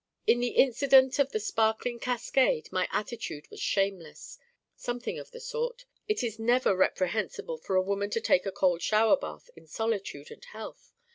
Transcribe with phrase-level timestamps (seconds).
[0.25, 4.39] In the incident of the sparkling cascade my attitude was shameless:
[4.75, 5.85] something of the sort.
[6.07, 10.31] It is never reprehensible for a woman to take a cold shower bath in solitude
[10.31, 10.91] and health.